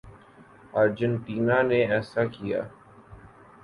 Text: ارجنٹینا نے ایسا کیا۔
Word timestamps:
ارجنٹینا 0.73 1.57
نے 1.69 1.79
ایسا 1.93 2.23
کیا۔ 2.25 2.61